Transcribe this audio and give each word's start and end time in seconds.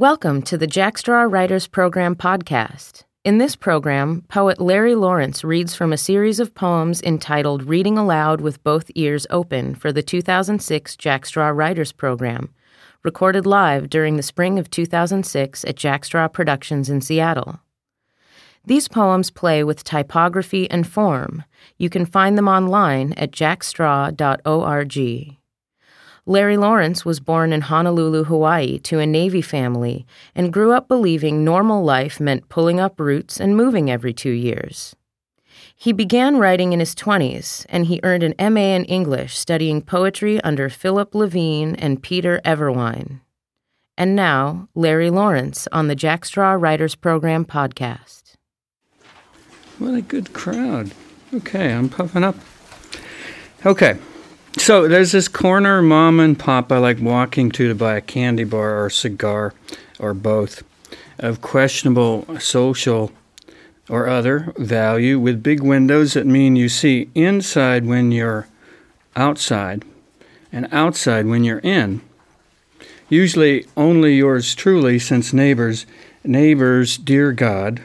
Welcome 0.00 0.40
to 0.44 0.56
the 0.56 0.66
Jack 0.66 0.96
Straw 0.96 1.24
Writers 1.24 1.66
Program 1.66 2.16
podcast. 2.16 3.04
In 3.22 3.36
this 3.36 3.54
program, 3.54 4.22
poet 4.30 4.58
Larry 4.58 4.94
Lawrence 4.94 5.44
reads 5.44 5.74
from 5.74 5.92
a 5.92 5.98
series 5.98 6.40
of 6.40 6.54
poems 6.54 7.02
entitled 7.02 7.64
Reading 7.64 7.98
Aloud 7.98 8.40
with 8.40 8.64
Both 8.64 8.90
Ears 8.94 9.26
Open 9.28 9.74
for 9.74 9.92
the 9.92 10.02
2006 10.02 10.96
Jack 10.96 11.26
Straw 11.26 11.48
Writers 11.48 11.92
Program, 11.92 12.48
recorded 13.02 13.44
live 13.44 13.90
during 13.90 14.16
the 14.16 14.22
spring 14.22 14.58
of 14.58 14.70
2006 14.70 15.66
at 15.66 15.76
Jack 15.76 16.06
Straw 16.06 16.28
Productions 16.28 16.88
in 16.88 17.02
Seattle. 17.02 17.60
These 18.64 18.88
poems 18.88 19.30
play 19.30 19.62
with 19.62 19.84
typography 19.84 20.70
and 20.70 20.86
form. 20.86 21.44
You 21.76 21.90
can 21.90 22.06
find 22.06 22.38
them 22.38 22.48
online 22.48 23.12
at 23.18 23.32
jackstraw.org. 23.32 25.36
Larry 26.30 26.56
Lawrence 26.56 27.04
was 27.04 27.18
born 27.18 27.52
in 27.52 27.62
Honolulu, 27.62 28.22
Hawaii, 28.22 28.78
to 28.84 29.00
a 29.00 29.06
Navy 29.06 29.42
family 29.42 30.06
and 30.32 30.52
grew 30.52 30.70
up 30.70 30.86
believing 30.86 31.42
normal 31.42 31.82
life 31.82 32.20
meant 32.20 32.48
pulling 32.48 32.78
up 32.78 33.00
roots 33.00 33.40
and 33.40 33.56
moving 33.56 33.90
every 33.90 34.12
two 34.12 34.30
years. 34.30 34.94
He 35.74 35.92
began 35.92 36.36
writing 36.36 36.72
in 36.72 36.78
his 36.78 36.94
20s, 36.94 37.66
and 37.68 37.86
he 37.86 37.98
earned 38.04 38.22
an 38.22 38.54
MA 38.54 38.76
in 38.76 38.84
English 38.84 39.36
studying 39.36 39.82
poetry 39.82 40.40
under 40.42 40.68
Philip 40.68 41.16
Levine 41.16 41.74
and 41.74 42.00
Peter 42.00 42.40
Everwine. 42.44 43.22
And 43.98 44.14
now, 44.14 44.68
Larry 44.76 45.10
Lawrence 45.10 45.66
on 45.72 45.88
the 45.88 45.96
Jack 45.96 46.24
Straw 46.24 46.52
Writers 46.52 46.94
Program 46.94 47.44
podcast. 47.44 48.34
What 49.80 49.94
a 49.94 50.00
good 50.00 50.32
crowd. 50.32 50.92
Okay, 51.34 51.72
I'm 51.72 51.88
puffing 51.88 52.22
up. 52.22 52.36
Okay, 53.66 53.98
so 54.56 54.88
there's 54.88 55.12
this 55.12 55.28
corner 55.28 55.80
mom 55.80 56.20
and 56.20 56.38
pop 56.38 56.72
I 56.72 56.78
like 56.78 57.00
walking 57.00 57.50
to 57.52 57.68
to 57.68 57.74
buy 57.74 57.96
a 57.96 58.00
candy 58.00 58.44
bar 58.44 58.78
or 58.78 58.86
a 58.86 58.90
cigar 58.90 59.54
or 59.98 60.14
both 60.14 60.62
of 61.18 61.40
questionable 61.40 62.26
social 62.38 63.12
or 63.88 64.08
other 64.08 64.52
value 64.56 65.18
with 65.18 65.42
big 65.42 65.60
windows 65.60 66.14
that 66.14 66.26
mean 66.26 66.56
you 66.56 66.68
see 66.68 67.10
inside 67.14 67.84
when 67.84 68.12
you're 68.12 68.48
outside 69.16 69.84
and 70.52 70.68
outside 70.72 71.26
when 71.26 71.44
you're 71.44 71.58
in. 71.58 72.00
Usually 73.08 73.66
only 73.76 74.14
yours 74.14 74.54
truly, 74.54 74.98
since 74.98 75.32
neighbors, 75.32 75.84
neighbors, 76.24 76.96
dear 76.96 77.32
God, 77.32 77.82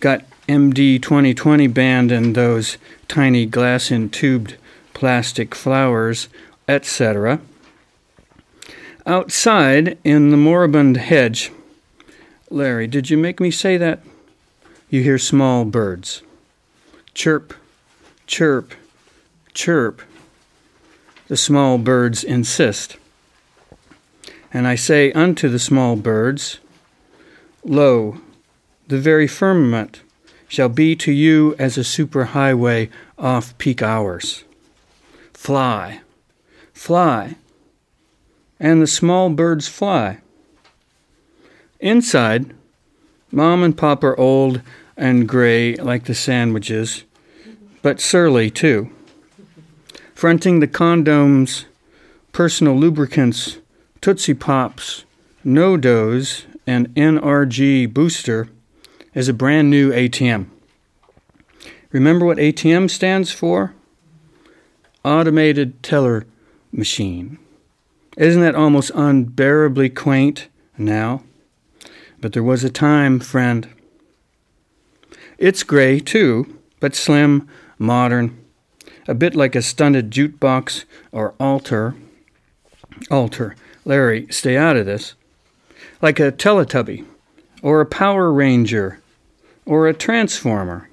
got 0.00 0.24
MD 0.48 1.00
2020 1.00 1.68
banned 1.68 2.10
in 2.10 2.32
those 2.32 2.78
tiny 3.06 3.46
glass 3.46 3.90
intubed 3.90 4.56
plastic 4.98 5.54
flowers, 5.54 6.28
etc. 6.66 7.40
Outside 9.06 9.96
in 10.02 10.30
the 10.30 10.36
moribund 10.36 10.96
hedge, 10.96 11.52
Larry, 12.50 12.88
did 12.88 13.08
you 13.08 13.16
make 13.16 13.38
me 13.38 13.52
say 13.52 13.76
that? 13.76 14.00
You 14.90 15.04
hear 15.04 15.16
small 15.16 15.64
birds. 15.64 16.22
Chirp, 17.14 17.54
chirp, 18.26 18.74
chirp. 19.54 20.02
The 21.28 21.36
small 21.36 21.78
birds 21.78 22.24
insist. 22.24 22.96
And 24.52 24.66
I 24.66 24.74
say 24.74 25.12
unto 25.12 25.48
the 25.48 25.60
small 25.60 25.94
birds, 25.94 26.58
Lo, 27.62 28.18
the 28.88 28.98
very 28.98 29.28
firmament 29.28 30.02
shall 30.48 30.68
be 30.68 30.96
to 30.96 31.12
you 31.12 31.54
as 31.56 31.78
a 31.78 31.82
superhighway 31.82 32.90
off 33.16 33.56
peak 33.58 33.80
hours. 33.80 34.42
Fly, 35.38 36.00
fly, 36.74 37.36
and 38.60 38.82
the 38.82 38.86
small 38.86 39.30
birds 39.30 39.66
fly. 39.66 40.18
Inside, 41.80 42.52
Mom 43.32 43.62
and 43.62 43.78
Pop 43.78 44.04
are 44.04 44.18
old 44.18 44.60
and 44.94 45.26
gray 45.26 45.74
like 45.76 46.04
the 46.04 46.14
sandwiches, 46.14 47.04
but 47.80 47.98
surly 47.98 48.50
too. 48.50 48.90
Fronting 50.12 50.60
the 50.60 50.68
condoms, 50.68 51.64
personal 52.32 52.76
lubricants, 52.76 53.58
Tootsie 54.02 54.34
Pops, 54.34 55.04
NoDoz, 55.46 56.44
and 56.66 56.88
NRG 56.94 57.90
Booster 57.94 58.48
is 59.14 59.30
a 59.30 59.32
brand 59.32 59.70
new 59.70 59.92
ATM. 59.92 60.46
Remember 61.90 62.26
what 62.26 62.36
ATM 62.36 62.90
stands 62.90 63.30
for? 63.30 63.72
Automated 65.08 65.82
teller 65.82 66.26
machine. 66.70 67.38
Isn't 68.18 68.42
that 68.42 68.54
almost 68.54 68.90
unbearably 68.94 69.88
quaint 69.88 70.48
now? 70.76 71.22
But 72.20 72.34
there 72.34 72.42
was 72.42 72.62
a 72.62 72.70
time, 72.70 73.18
friend. 73.18 73.68
It's 75.38 75.62
gray, 75.62 75.98
too, 76.00 76.58
but 76.78 76.94
slim, 76.94 77.48
modern, 77.78 78.36
a 79.06 79.14
bit 79.14 79.34
like 79.34 79.54
a 79.54 79.62
stunted 79.62 80.10
jukebox 80.10 80.84
or 81.10 81.34
altar. 81.40 81.94
Altar. 83.10 83.56
Larry, 83.84 84.26
stay 84.30 84.56
out 84.56 84.76
of 84.76 84.84
this. 84.84 85.14
Like 86.02 86.20
a 86.20 86.32
Teletubby, 86.32 87.06
or 87.62 87.80
a 87.80 87.86
Power 87.86 88.30
Ranger, 88.30 89.00
or 89.64 89.88
a 89.88 89.94
Transformer. 89.94 90.87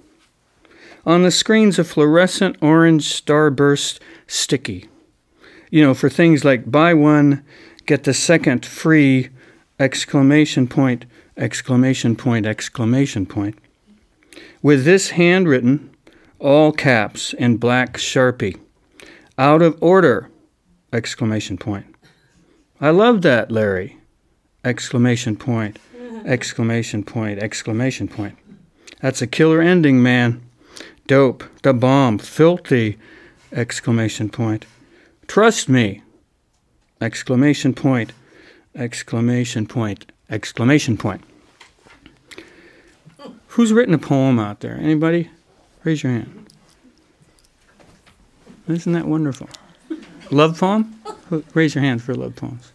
On 1.06 1.22
the 1.22 1.32
screens, 1.32 1.78
a 1.78 1.84
fluorescent 1.84 2.58
orange 2.62 3.04
starburst 3.04 4.00
sticky. 4.26 4.90
You 5.70 5.84
know, 5.84 5.94
for 5.94 6.10
things 6.10 6.44
like 6.44 6.72
buy 6.72 6.94
one, 6.94 7.44
get 7.86 8.06
the 8.06 8.14
second 8.14 8.66
free, 8.66 9.30
exclamation 9.80 10.68
point, 10.68 11.06
exclamation 11.38 12.16
point, 12.16 12.46
exclamation 12.48 13.26
point. 13.26 13.58
With 14.64 14.84
this 14.84 15.12
handwritten, 15.12 15.96
all 16.40 16.72
caps 16.72 17.34
in 17.34 17.58
black 17.58 17.98
sharpie, 17.98 18.60
out 19.38 19.62
of 19.62 19.78
order, 19.82 20.32
exclamation 20.92 21.58
point. 21.58 21.86
I 22.82 22.90
love 22.90 23.22
that, 23.22 23.52
Larry, 23.52 23.98
exclamation 24.64 25.36
point, 25.36 25.78
exclamation 26.26 27.04
point, 27.04 27.40
exclamation 27.40 28.08
point. 28.08 28.38
That's 29.02 29.22
a 29.22 29.28
killer 29.28 29.62
ending, 29.62 30.02
man. 30.02 30.42
Dope, 31.08 31.44
the 31.62 31.74
bomb, 31.74 32.18
filthy! 32.18 32.98
Exclamation 33.52 34.30
point. 34.30 34.66
Trust 35.28 35.70
me! 35.70 36.02
Exclamation 37.00 37.74
point, 37.74 38.12
exclamation 38.74 39.68
point, 39.68 40.12
exclamation 40.30 40.98
point. 40.98 41.22
Who's 43.50 43.72
written 43.72 43.94
a 43.94 44.00
poem 44.00 44.40
out 44.40 44.62
there? 44.62 44.76
Anybody? 44.76 45.30
Raise 45.84 46.04
your 46.04 46.14
hand. 46.14 46.48
Isn't 48.68 48.94
that 48.94 49.06
wonderful? 49.06 49.48
Love 50.32 50.60
poem? 50.60 51.00
Raise 51.54 51.76
your 51.76 51.84
hand 51.84 52.02
for 52.02 52.16
love 52.16 52.36
poems. 52.36 52.72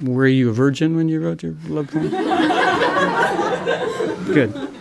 Were 0.00 0.26
you 0.26 0.50
a 0.50 0.52
virgin 0.52 0.96
when 0.96 1.08
you 1.08 1.20
wrote 1.20 1.42
your 1.42 1.54
love 1.68 1.88
poem? 1.88 2.10
Good. 4.32 4.73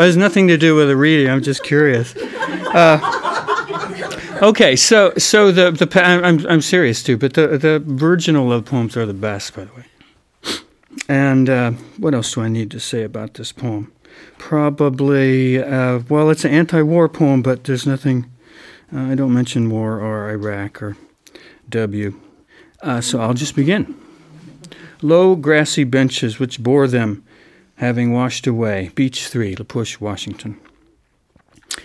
It 0.00 0.04
has 0.04 0.16
nothing 0.16 0.48
to 0.48 0.56
do 0.56 0.74
with 0.74 0.88
the 0.88 0.96
reading. 0.96 1.28
I'm 1.28 1.42
just 1.42 1.62
curious. 1.62 2.16
Uh, 2.16 2.98
okay, 4.40 4.74
so 4.74 5.12
so 5.18 5.52
the 5.52 5.72
the 5.72 6.02
I'm 6.02 6.46
I'm 6.46 6.62
serious 6.62 7.02
too, 7.02 7.18
but 7.18 7.34
the 7.34 7.58
the 7.58 7.82
virginal 7.84 8.48
love 8.48 8.64
poems 8.64 8.96
are 8.96 9.04
the 9.04 9.12
best, 9.12 9.54
by 9.54 9.64
the 9.64 9.72
way. 9.74 9.84
And 11.06 11.50
uh, 11.50 11.72
what 11.98 12.14
else 12.14 12.32
do 12.32 12.40
I 12.40 12.48
need 12.48 12.70
to 12.70 12.80
say 12.80 13.02
about 13.02 13.34
this 13.34 13.52
poem? 13.52 13.92
Probably, 14.38 15.62
uh, 15.62 16.00
well, 16.08 16.30
it's 16.30 16.46
an 16.46 16.52
anti-war 16.52 17.10
poem, 17.10 17.42
but 17.42 17.64
there's 17.64 17.86
nothing. 17.86 18.24
Uh, 18.90 19.00
I 19.00 19.14
don't 19.14 19.34
mention 19.34 19.68
war 19.68 20.00
or 20.00 20.30
Iraq 20.30 20.82
or 20.82 20.96
W. 21.68 22.18
Uh, 22.80 23.02
so 23.02 23.20
I'll 23.20 23.34
just 23.34 23.54
begin. 23.54 24.00
Low 25.02 25.36
grassy 25.36 25.84
benches 25.84 26.38
which 26.38 26.58
bore 26.58 26.88
them 26.88 27.22
having 27.80 28.12
washed 28.12 28.46
away. 28.46 28.90
Beach 28.94 29.26
3, 29.26 29.56
La 29.56 29.64
Push, 29.64 30.00
Washington. 30.00 30.60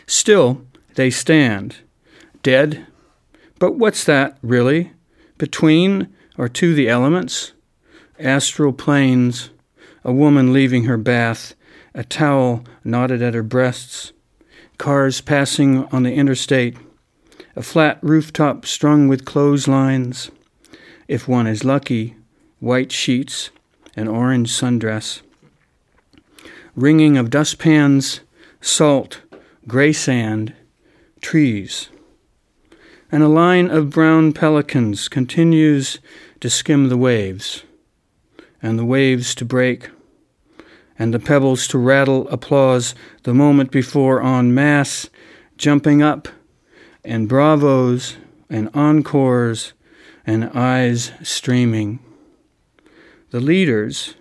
Still, 0.05 0.61
they 0.95 1.09
stand, 1.09 1.77
dead. 2.43 2.85
But 3.59 3.75
what's 3.77 4.03
that, 4.03 4.37
really? 4.41 4.91
Between 5.37 6.13
or 6.37 6.49
to 6.49 6.73
the 6.73 6.89
elements? 6.89 7.53
Astral 8.19 8.73
planes, 8.73 9.51
a 10.03 10.11
woman 10.11 10.51
leaving 10.51 10.83
her 10.83 10.97
bath, 10.97 11.55
a 11.93 12.03
towel 12.03 12.65
knotted 12.83 13.21
at 13.21 13.33
her 13.33 13.43
breasts, 13.43 14.11
cars 14.77 15.21
passing 15.21 15.85
on 15.93 16.03
the 16.03 16.13
interstate, 16.13 16.75
a 17.55 17.63
flat 17.63 17.99
rooftop 18.01 18.65
strung 18.65 19.07
with 19.07 19.23
clotheslines. 19.23 20.29
If 21.07 21.25
one 21.25 21.47
is 21.47 21.63
lucky, 21.63 22.17
white 22.59 22.91
sheets, 22.91 23.49
an 23.95 24.09
orange 24.09 24.51
sundress 24.51 25.21
ringing 26.75 27.17
of 27.17 27.29
dustpans, 27.29 28.19
salt, 28.59 29.21
gray 29.67 29.93
sand, 29.93 30.53
trees. 31.21 31.89
And 33.11 33.23
a 33.23 33.27
line 33.27 33.69
of 33.69 33.89
brown 33.89 34.33
pelicans 34.33 35.07
continues 35.07 35.99
to 36.41 36.49
skim 36.49 36.89
the 36.89 36.97
waves, 36.97 37.63
and 38.61 38.77
the 38.77 38.85
waves 38.85 39.33
to 39.35 39.45
break, 39.45 39.89
and 40.99 41.13
the 41.13 41.19
pebbles 41.19 41.67
to 41.69 41.77
rattle 41.77 42.27
applause 42.29 42.93
the 43.23 43.33
moment 43.33 43.71
before 43.71 44.21
en 44.21 44.53
masse, 44.53 45.09
jumping 45.57 46.01
up, 46.01 46.27
and 47.03 47.29
bravos 47.29 48.17
and 48.49 48.69
encores 48.73 49.73
and 50.25 50.49
eyes 50.53 51.11
streaming. 51.23 51.99
The 53.29 53.39
leaders, 53.39 54.15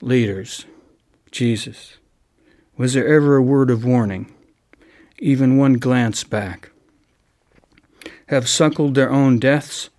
leaders, 0.00 0.66
Jesus, 1.36 1.98
was 2.78 2.94
there 2.94 3.06
ever 3.06 3.36
a 3.36 3.42
word 3.42 3.68
of 3.68 3.84
warning, 3.84 4.32
even 5.18 5.58
one 5.58 5.74
glance 5.74 6.24
back? 6.24 6.70
Have 8.28 8.48
suckled 8.48 8.94
their 8.94 9.10
own 9.10 9.38
deaths 9.38 9.90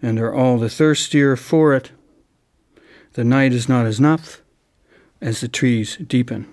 and 0.00 0.20
are 0.20 0.32
all 0.32 0.58
the 0.58 0.68
thirstier 0.68 1.34
for 1.34 1.74
it. 1.74 1.90
The 3.14 3.24
night 3.24 3.52
is 3.52 3.68
not 3.68 3.84
as 3.84 3.98
enough 3.98 4.42
as 5.20 5.40
the 5.40 5.48
trees 5.48 5.96
deepen. 5.96 6.46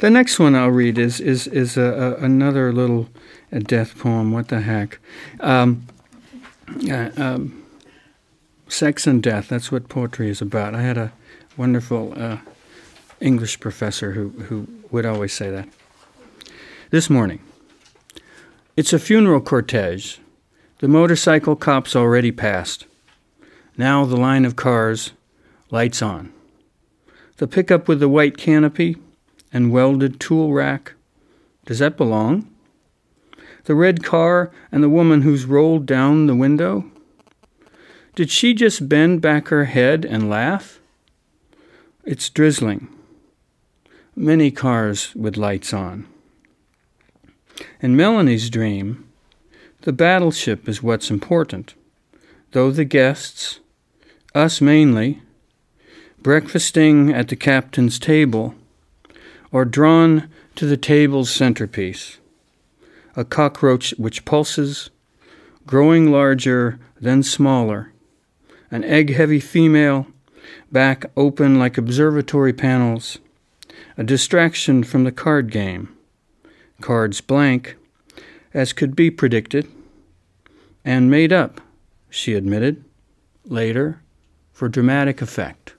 The 0.00 0.10
next 0.10 0.38
one 0.38 0.54
I'll 0.54 0.68
read 0.68 0.98
is 0.98 1.20
is 1.20 1.46
is 1.46 1.78
a, 1.78 2.16
a, 2.20 2.24
another 2.24 2.70
little 2.70 3.08
death 3.50 3.98
poem. 3.98 4.30
What 4.32 4.48
the 4.48 4.60
heck? 4.60 4.98
Um, 5.40 5.86
uh, 6.90 7.10
um, 7.16 7.57
sex 8.68 9.06
and 9.06 9.22
death. 9.22 9.48
That's 9.48 9.72
what 9.72 9.88
poetry 9.88 10.28
is 10.28 10.40
about. 10.40 10.74
I 10.74 10.82
had 10.82 10.98
a 10.98 11.12
wonderful 11.56 12.14
uh, 12.16 12.38
English 13.20 13.60
professor 13.60 14.12
who 14.12 14.28
who 14.48 14.66
would 14.90 15.06
always 15.06 15.32
say 15.32 15.50
that. 15.50 15.68
This 16.90 17.10
morning, 17.10 17.40
it's 18.76 18.92
a 18.92 18.98
funeral 18.98 19.40
cortege. 19.40 20.18
The 20.78 20.88
motorcycle 20.88 21.56
cops 21.56 21.96
already 21.96 22.30
passed. 22.30 22.86
Now 23.76 24.04
the 24.04 24.16
line 24.16 24.44
of 24.44 24.56
cars, 24.56 25.12
lights 25.70 26.02
on. 26.02 26.32
The 27.38 27.46
pickup 27.46 27.88
with 27.88 28.00
the 28.00 28.08
white 28.08 28.36
canopy 28.36 28.96
and 29.52 29.72
welded 29.72 30.20
tool 30.20 30.52
rack. 30.52 30.94
Does 31.66 31.78
that 31.80 31.96
belong? 31.96 32.48
The 33.64 33.74
red 33.74 34.02
car 34.02 34.50
and 34.72 34.82
the 34.82 34.88
woman 34.88 35.22
who's 35.22 35.44
rolled 35.44 35.84
down 35.84 36.26
the 36.26 36.34
window? 36.34 36.90
Did 38.18 38.30
she 38.30 38.52
just 38.52 38.88
bend 38.88 39.20
back 39.20 39.46
her 39.46 39.66
head 39.66 40.04
and 40.04 40.28
laugh? 40.28 40.80
It's 42.04 42.28
drizzling. 42.28 42.88
Many 44.16 44.50
cars 44.50 45.14
with 45.14 45.36
lights 45.36 45.72
on. 45.72 46.04
In 47.80 47.94
Melanie's 47.94 48.50
dream, 48.50 49.08
the 49.82 49.92
battleship 49.92 50.68
is 50.68 50.82
what's 50.82 51.12
important, 51.12 51.74
though 52.50 52.72
the 52.72 52.84
guests, 52.84 53.60
us 54.34 54.60
mainly, 54.60 55.22
breakfasting 56.20 57.12
at 57.12 57.28
the 57.28 57.36
captain's 57.36 58.00
table, 58.00 58.56
are 59.52 59.64
drawn 59.64 60.28
to 60.56 60.66
the 60.66 60.76
table's 60.76 61.30
centerpiece, 61.30 62.18
a 63.14 63.24
cockroach 63.24 63.94
which 63.96 64.24
pulses, 64.24 64.90
growing 65.66 66.10
larger, 66.10 66.80
then 67.00 67.22
smaller, 67.22 67.92
an 68.70 68.84
egg 68.84 69.14
heavy 69.14 69.40
female, 69.40 70.06
back 70.70 71.06
open 71.16 71.58
like 71.58 71.78
observatory 71.78 72.52
panels, 72.52 73.18
a 73.96 74.04
distraction 74.04 74.82
from 74.84 75.04
the 75.04 75.12
card 75.12 75.50
game, 75.50 75.94
cards 76.80 77.20
blank, 77.20 77.76
as 78.54 78.72
could 78.72 78.94
be 78.94 79.10
predicted, 79.10 79.68
and 80.84 81.10
made 81.10 81.32
up, 81.32 81.60
she 82.08 82.34
admitted, 82.34 82.84
later, 83.44 84.00
for 84.52 84.68
dramatic 84.68 85.20
effect. 85.20 85.74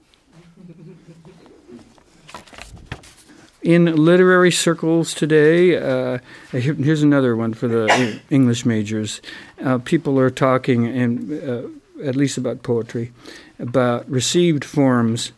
in 3.62 3.86
literary 3.96 4.52
circles 4.52 5.14
today, 5.14 5.78
uh, 5.78 6.18
here's 6.52 7.04
another 7.04 7.36
one 7.36 7.54
for 7.54 7.68
the 7.68 8.20
English 8.30 8.66
majors. 8.66 9.22
Uh, 9.64 9.78
people 9.80 10.18
are 10.20 10.30
talking, 10.30 10.88
and 10.88 11.44
uh, 11.44 11.68
at 12.04 12.16
least 12.16 12.38
about 12.38 12.64
poetry, 12.64 13.12
about 13.60 14.10
received 14.10 14.64
forms. 14.66 15.32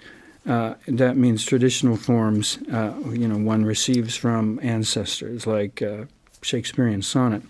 Uh, 0.47 0.73
that 0.87 1.15
means 1.17 1.45
traditional 1.45 1.95
forms. 1.95 2.57
Uh, 2.71 2.93
you 3.11 3.27
know, 3.27 3.37
one 3.37 3.63
receives 3.63 4.15
from 4.15 4.59
ancestors, 4.63 5.45
like 5.45 5.81
uh, 5.81 6.05
Shakespearean 6.41 7.01
sonnet, 7.03 7.43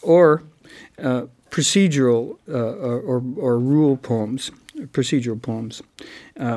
or 0.00 0.44
procedural 1.50 2.38
or, 2.48 3.22
or 3.36 3.58
rule 3.58 3.96
poems, 3.96 4.50
procedural 4.92 5.40
poems, 5.42 5.82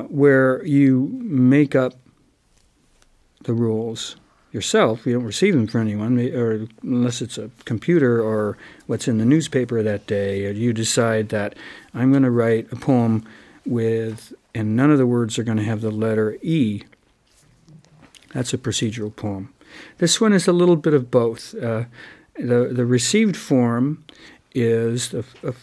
where 0.09 0.63
you 0.65 1.09
make 1.21 1.75
up 1.75 1.93
the 3.43 3.53
rules 3.53 4.15
yourself. 4.55 5.05
You 5.05 5.13
don't 5.13 5.25
receive 5.25 5.53
them 5.53 5.67
for 5.67 5.79
anyone, 5.79 6.17
or 6.33 6.67
unless 6.81 7.21
it's 7.21 7.37
a 7.37 7.51
computer 7.65 8.21
or 8.21 8.57
what's 8.87 9.07
in 9.07 9.19
the 9.19 9.25
newspaper 9.25 9.83
that 9.83 10.07
day. 10.07 10.51
You 10.51 10.73
decide 10.73 11.29
that 11.29 11.55
I'm 11.93 12.09
going 12.11 12.23
to 12.23 12.31
write 12.31 12.71
a 12.71 12.77
poem 12.77 13.27
with, 13.65 14.33
and 14.55 14.75
none 14.75 14.89
of 14.89 14.97
the 14.97 15.05
words 15.05 15.37
are 15.37 15.43
going 15.43 15.57
to 15.57 15.63
have 15.63 15.81
the 15.81 15.91
letter 15.91 16.37
E. 16.41 16.83
That's 18.33 18.53
a 18.53 18.57
procedural 18.57 19.15
poem. 19.15 19.53
This 19.97 20.19
one 20.19 20.33
is 20.33 20.47
a 20.47 20.53
little 20.53 20.77
bit 20.77 20.93
of 20.93 21.11
both. 21.11 21.53
Uh, 21.53 21.83
the 22.35 22.69
the 22.71 22.85
received 22.85 23.37
form 23.37 24.03
is 24.53 25.13
a, 25.13 25.23
a, 25.43 25.53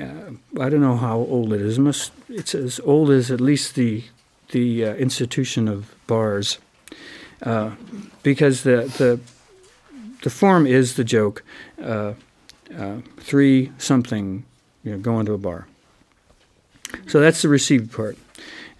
uh, 0.00 0.30
I 0.60 0.68
don't 0.68 0.80
know 0.80 0.96
how 0.96 1.18
old 1.18 1.52
it 1.52 1.60
is. 1.60 1.78
It 1.78 1.80
must, 1.80 2.12
it's 2.28 2.54
as 2.54 2.80
old 2.84 3.10
as 3.10 3.30
at 3.30 3.40
least 3.40 3.74
the 3.74 4.04
the 4.50 4.84
uh, 4.84 4.94
institution 4.94 5.68
of 5.68 5.94
bars 6.06 6.58
uh, 7.42 7.72
because 8.22 8.62
the 8.62 8.92
the 8.98 9.20
the 10.22 10.30
form 10.30 10.66
is 10.66 10.94
the 10.94 11.04
joke. 11.04 11.42
Uh, 11.82 12.14
uh, 12.76 12.98
three 13.16 13.72
something, 13.78 14.44
you 14.84 14.92
know, 14.92 14.98
going 14.98 15.26
to 15.26 15.32
a 15.32 15.38
bar. 15.38 15.66
So 17.06 17.20
that's 17.20 17.42
the 17.42 17.48
received 17.48 17.92
part. 17.92 18.16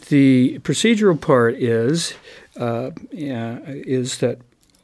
The 0.08 0.58
procedural 0.60 1.20
part 1.20 1.54
is 1.54 2.14
uh, 2.56 2.90
is 3.10 4.18
that 4.18 4.38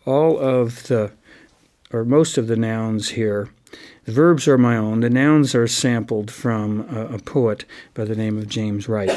all 0.04 0.38
of 0.38 0.84
the 0.84 1.12
or 1.92 2.04
most 2.04 2.38
of 2.38 2.46
the 2.46 2.56
nouns 2.56 3.10
here. 3.10 3.50
The 4.04 4.12
verbs 4.12 4.46
are 4.46 4.58
my 4.58 4.76
own. 4.76 5.00
The 5.00 5.10
nouns 5.10 5.54
are 5.54 5.66
sampled 5.66 6.30
from 6.30 6.88
a, 6.94 7.16
a 7.16 7.18
poet 7.18 7.64
by 7.94 8.04
the 8.04 8.14
name 8.14 8.38
of 8.38 8.48
James 8.48 8.88
Wright. 8.88 9.10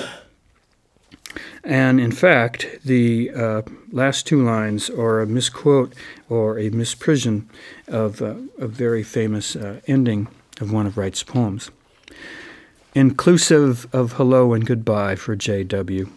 And 1.64 2.00
in 2.00 2.12
fact, 2.12 2.80
the 2.86 3.32
uh, 3.32 3.62
last 3.92 4.26
two 4.26 4.44
lines 4.44 4.90
are 4.90 5.22
a 5.22 5.28
misquote 5.28 5.94
or 6.30 6.58
a 6.58 6.70
misprision 6.70 7.46
of 7.88 8.22
uh, 8.22 8.36
a 8.58 8.68
very 8.68 9.04
famous 9.04 9.56
uh, 9.56 9.82
ending 9.88 10.28
of 10.62 10.72
one 10.72 10.88
of 10.88 10.98
Wright's 10.98 11.24
poems. 11.24 11.70
Inclusive 12.96 13.88
of 13.94 14.14
hello 14.14 14.54
and 14.54 14.66
goodbye 14.66 15.16
for 15.16 15.36
J.W. 15.36 16.10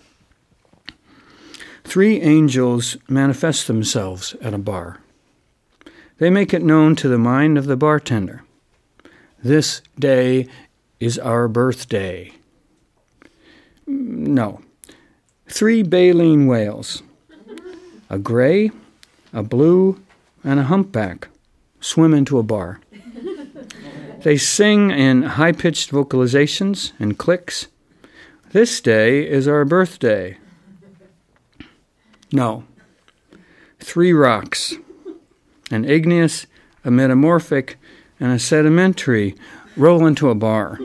Three 1.85 2.21
angels 2.21 2.97
manifest 3.09 3.67
themselves 3.67 4.35
at 4.41 4.55
a 4.55 4.59
bar. 4.59 5.01
They 6.19 6.31
make 6.31 6.55
it 6.55 6.63
known 6.63 6.95
to 6.97 7.09
the 7.09 7.19
mind 7.19 7.59
of 7.59 7.67
the 7.67 7.77
bartender. 7.77 8.45
This 9.43 9.83
day 9.99 10.49
is 11.01 11.19
our 11.19 11.49
birthday. 11.49 12.33
No, 13.87 14.61
three 15.53 15.83
baleen 15.83 16.47
whales 16.47 17.03
a 18.09 18.19
gray, 18.19 18.71
a 19.35 19.43
blue, 19.43 20.01
and 20.43 20.59
a 20.59 20.65
humpback 20.65 21.29
swim 21.81 22.15
into 22.15 22.39
a 22.39 22.43
bar. 22.43 22.81
They 24.23 24.37
sing 24.37 24.91
in 24.91 25.23
high 25.23 25.53
pitched 25.53 25.91
vocalizations 25.91 26.93
and 26.99 27.19
clicks. 27.19 27.69
This 28.53 28.81
day 28.81 29.29
is 29.29 29.47
our 29.47 29.65
birthday. 29.65 30.39
No. 32.33 32.65
Three 33.79 34.13
rocks 34.13 34.75
an 35.71 35.85
igneous, 35.87 36.47
a 36.85 36.91
metamorphic, 36.91 37.79
and 38.21 38.31
a 38.33 38.39
sedimentary 38.39 39.35
roll 39.77 40.07
into 40.07 40.29
a 40.29 40.35
bar. 40.35 40.79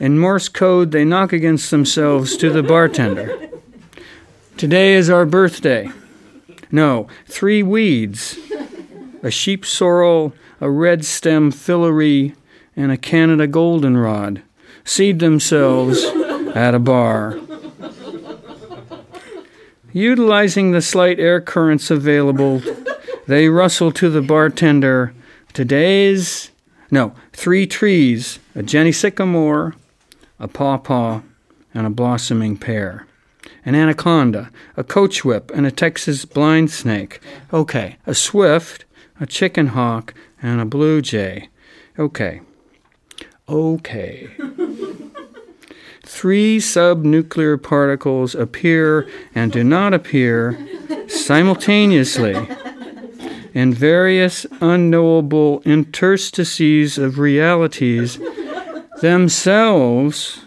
In 0.00 0.18
Morse 0.18 0.48
code, 0.48 0.92
they 0.92 1.04
knock 1.04 1.32
against 1.32 1.70
themselves 1.70 2.36
to 2.36 2.50
the 2.50 2.62
bartender. 2.62 3.50
Today 4.56 4.94
is 4.94 5.10
our 5.10 5.26
birthday. 5.26 5.90
No, 6.70 7.08
three 7.26 7.62
weeds 7.62 8.38
a 9.22 9.30
sheep 9.30 9.66
sorrel, 9.66 10.32
a 10.60 10.70
red 10.70 11.04
stem 11.04 11.50
filaree, 11.50 12.34
and 12.76 12.92
a 12.92 12.96
Canada 12.96 13.48
goldenrod 13.48 14.42
seed 14.84 15.18
themselves 15.18 16.04
at 16.54 16.74
a 16.74 16.78
bar. 16.78 17.38
Utilizing 19.92 20.70
the 20.70 20.82
slight 20.82 21.18
air 21.18 21.40
currents 21.40 21.90
available, 21.90 22.62
they 23.26 23.48
rustle 23.48 23.90
to 23.92 24.08
the 24.08 24.22
bartender 24.22 25.12
Today's, 25.52 26.52
no, 26.88 27.14
three 27.32 27.66
trees 27.66 28.38
a 28.54 28.62
Jenny 28.62 28.92
sycamore, 28.92 29.74
a 30.38 30.48
pawpaw, 30.48 31.20
and 31.74 31.86
a 31.86 31.90
blossoming 31.90 32.56
pear. 32.56 33.06
An 33.64 33.74
anaconda, 33.74 34.50
a 34.76 34.84
coach 34.84 35.24
whip, 35.24 35.50
and 35.54 35.66
a 35.66 35.70
Texas 35.70 36.24
blind 36.24 36.70
snake. 36.70 37.20
Okay, 37.52 37.96
a 38.06 38.14
swift, 38.14 38.84
a 39.20 39.26
chicken 39.26 39.68
hawk, 39.68 40.14
and 40.42 40.60
a 40.60 40.64
blue 40.64 41.02
jay. 41.02 41.48
Okay. 41.98 42.40
Okay. 43.48 44.28
Three 46.04 46.58
subnuclear 46.58 47.62
particles 47.62 48.34
appear 48.34 49.08
and 49.34 49.52
do 49.52 49.62
not 49.62 49.92
appear 49.92 50.58
simultaneously 51.08 52.48
in 53.54 53.72
various 53.72 54.46
unknowable 54.60 55.62
interstices 55.64 56.98
of 56.98 57.18
realities 57.18 58.18
themselves 59.00 60.44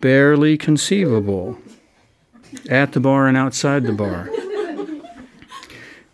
barely 0.00 0.56
conceivable 0.56 1.58
at 2.68 2.92
the 2.92 3.00
bar 3.00 3.26
and 3.26 3.36
outside 3.36 3.84
the 3.84 3.92
bar. 3.92 4.30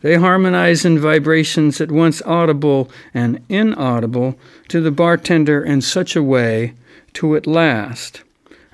They 0.01 0.17
harmonize 0.17 0.85
in 0.85 0.99
vibrations 0.99 1.81
at 1.81 1.93
once 1.93 2.21
audible 2.23 2.91
and 3.15 3.45
inaudible 3.49 4.37
to 4.69 4.81
the 4.81 4.91
bartender 4.91 5.63
in 5.63 5.81
such 5.81 6.17
a 6.17 6.23
way 6.23 6.75
to 7.15 7.37
at 7.37 7.47
last, 7.47 8.23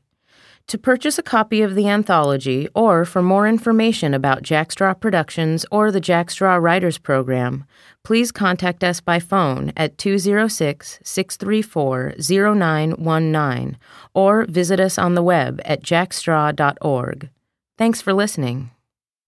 To 0.66 0.78
purchase 0.78 1.18
a 1.18 1.22
copy 1.22 1.60
of 1.60 1.74
the 1.74 1.86
anthology 1.86 2.66
or 2.74 3.04
for 3.04 3.20
more 3.20 3.46
information 3.46 4.14
about 4.14 4.42
Jack 4.42 4.72
Straw 4.72 4.94
Productions 4.94 5.66
or 5.70 5.92
the 5.92 6.00
Jack 6.00 6.30
Straw 6.30 6.56
Writers 6.56 6.96
Program, 6.96 7.66
please 8.02 8.32
contact 8.32 8.82
us 8.82 9.02
by 9.02 9.20
phone 9.20 9.70
at 9.76 9.98
206 9.98 10.98
634 11.02 12.14
0919 12.18 13.76
or 14.14 14.46
visit 14.46 14.80
us 14.80 14.96
on 14.96 15.14
the 15.14 15.22
web 15.22 15.60
at 15.66 15.82
jackstraw.org. 15.82 17.28
Thanks 17.76 18.00
for 18.00 18.14
listening. 18.14 18.70